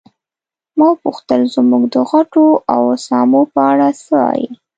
ما 0.77 0.85
وپوښتل 0.91 1.41
زموږ 1.55 1.83
د 1.93 1.95
غوټو 2.09 2.45
او 2.73 2.81
اسامو 2.95 3.41
په 3.53 3.59
اړه 3.71 3.87
څه 4.01 4.07
وایې. 4.23 4.47